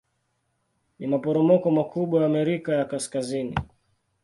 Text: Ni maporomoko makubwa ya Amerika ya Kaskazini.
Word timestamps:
Ni 0.99 1.07
maporomoko 1.11 1.71
makubwa 1.71 2.19
ya 2.19 2.25
Amerika 2.25 2.73
ya 2.75 2.85
Kaskazini. 2.85 3.55